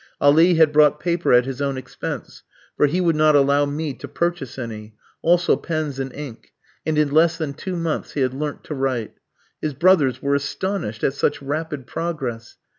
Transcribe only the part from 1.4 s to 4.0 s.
his own expense, for he would not allow me